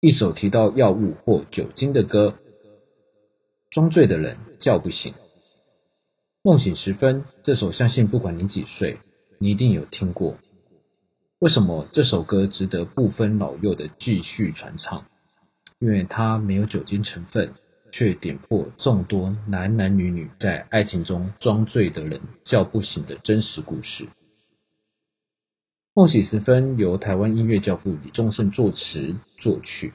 [0.00, 2.34] 一首提到药物或酒精的歌，
[3.70, 5.14] 装醉的人叫不醒。
[6.42, 8.98] 梦醒时分，这首相信不管你几岁，
[9.38, 10.36] 你一定有听过。
[11.38, 15.06] 为什么这首歌值得不分老幼的继续传唱？
[15.78, 17.54] 因为它没有酒精成分，
[17.90, 24.06] 却点破众多男男女女在爱情中装醉的人叫不醒的真实故事。
[25.96, 29.94] 梦醒时分由台湾音乐教父李宗盛作词作曲，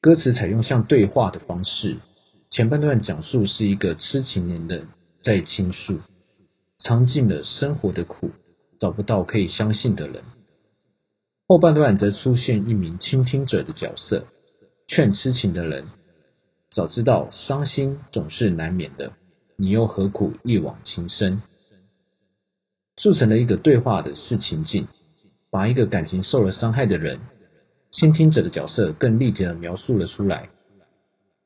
[0.00, 1.96] 歌词采用像对话的方式，
[2.48, 4.86] 前半段讲述是一个痴情年人
[5.24, 5.98] 在倾诉，
[6.78, 8.30] 尝尽了生活的苦，
[8.78, 10.22] 找不到可以相信的人。
[11.48, 14.28] 后半段则出现一名倾听者的角色，
[14.86, 15.86] 劝痴情的人：
[16.70, 19.14] 早知道伤心总是难免的，
[19.56, 21.42] 你又何苦一往情深？
[22.96, 24.86] 促成了一个对话的事情境，
[25.50, 27.20] 把一个感情受了伤害的人，
[27.90, 30.50] 倾听者的角色更立体的描述了出来。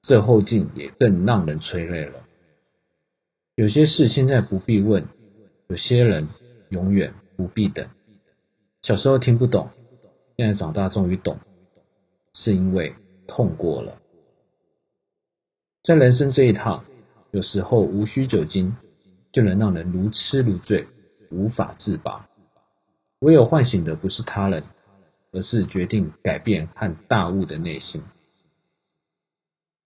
[0.02, 2.24] 这后劲也更让人催泪了。
[3.54, 5.06] 有些事现在不必问，
[5.68, 6.28] 有些人
[6.70, 7.86] 永远不必等。
[8.82, 9.68] 小时候听不懂。
[10.38, 11.38] 现在长大终于懂，
[12.32, 12.94] 是因为
[13.26, 13.98] 痛过了。
[15.84, 16.84] 在人生这一趟，
[17.30, 18.74] 有时候无需酒精
[19.32, 20.86] 就能让人如痴如醉，
[21.30, 22.29] 无法自拔。
[23.20, 24.64] 唯有唤醒的不是他人，
[25.32, 28.02] 而是决定改变和大悟的内心。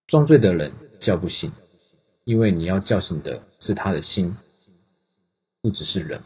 [0.07, 1.53] 装醉的人叫不醒，
[2.25, 4.37] 因为你要叫醒的是他的心，
[5.63, 6.23] 不只是人。